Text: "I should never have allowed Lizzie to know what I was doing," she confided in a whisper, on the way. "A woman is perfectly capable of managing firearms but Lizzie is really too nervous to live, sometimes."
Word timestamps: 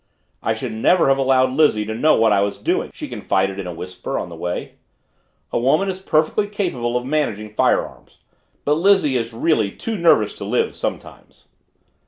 "I 0.41 0.55
should 0.55 0.71
never 0.71 1.09
have 1.09 1.19
allowed 1.19 1.51
Lizzie 1.53 1.85
to 1.85 1.93
know 1.93 2.15
what 2.15 2.31
I 2.31 2.41
was 2.41 2.57
doing," 2.57 2.89
she 2.91 3.07
confided 3.07 3.59
in 3.59 3.67
a 3.67 3.71
whisper, 3.75 4.17
on 4.17 4.29
the 4.29 4.35
way. 4.35 4.77
"A 5.53 5.59
woman 5.59 5.91
is 5.91 5.99
perfectly 5.99 6.47
capable 6.47 6.97
of 6.97 7.05
managing 7.05 7.53
firearms 7.53 8.17
but 8.65 8.79
Lizzie 8.79 9.15
is 9.15 9.31
really 9.31 9.69
too 9.69 9.99
nervous 9.99 10.33
to 10.37 10.43
live, 10.43 10.73
sometimes." 10.73 11.45